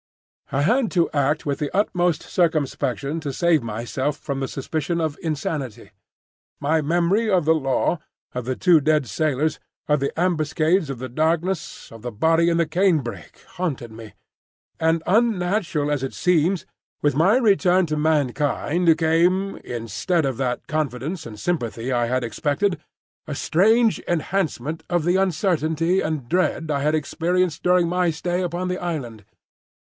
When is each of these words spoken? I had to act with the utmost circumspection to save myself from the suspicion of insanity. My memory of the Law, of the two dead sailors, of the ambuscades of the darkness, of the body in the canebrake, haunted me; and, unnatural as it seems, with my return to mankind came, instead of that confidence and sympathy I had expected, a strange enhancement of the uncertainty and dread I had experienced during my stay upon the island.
I 0.51 0.63
had 0.63 0.89
to 0.93 1.11
act 1.11 1.45
with 1.45 1.59
the 1.59 1.69
utmost 1.77 2.23
circumspection 2.23 3.19
to 3.19 3.31
save 3.31 3.61
myself 3.61 4.17
from 4.17 4.39
the 4.39 4.47
suspicion 4.47 4.99
of 4.99 5.15
insanity. 5.21 5.91
My 6.59 6.81
memory 6.81 7.29
of 7.29 7.45
the 7.45 7.53
Law, 7.53 7.99
of 8.33 8.45
the 8.45 8.55
two 8.55 8.79
dead 8.81 9.05
sailors, 9.05 9.59
of 9.87 9.99
the 9.99 10.11
ambuscades 10.19 10.89
of 10.89 10.97
the 10.97 11.07
darkness, 11.07 11.91
of 11.91 12.01
the 12.01 12.11
body 12.11 12.49
in 12.49 12.57
the 12.57 12.65
canebrake, 12.65 13.41
haunted 13.57 13.91
me; 13.91 14.13
and, 14.79 15.03
unnatural 15.05 15.91
as 15.91 16.01
it 16.01 16.15
seems, 16.15 16.65
with 17.03 17.13
my 17.13 17.37
return 17.37 17.85
to 17.85 17.95
mankind 17.95 18.97
came, 18.97 19.57
instead 19.57 20.25
of 20.25 20.37
that 20.37 20.65
confidence 20.65 21.27
and 21.27 21.39
sympathy 21.39 21.91
I 21.91 22.07
had 22.07 22.23
expected, 22.23 22.79
a 23.27 23.35
strange 23.35 23.99
enhancement 24.07 24.81
of 24.89 25.03
the 25.05 25.17
uncertainty 25.17 26.01
and 26.01 26.27
dread 26.27 26.71
I 26.71 26.79
had 26.81 26.95
experienced 26.95 27.61
during 27.61 27.87
my 27.87 28.09
stay 28.09 28.41
upon 28.41 28.67
the 28.67 28.79
island. 28.79 29.25